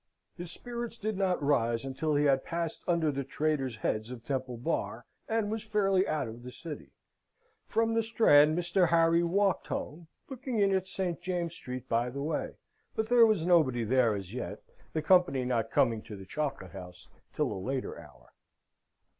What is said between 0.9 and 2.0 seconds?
did not rise